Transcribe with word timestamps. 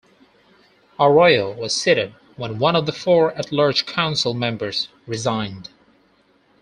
Arroyo 0.99 1.51
was 1.53 1.75
seated 1.75 2.15
when 2.35 2.57
one 2.57 2.75
of 2.75 2.87
the 2.87 2.91
four 2.91 3.33
at-large 3.37 3.85
council 3.85 4.33
members 4.33 4.87
resigned. 5.05 5.69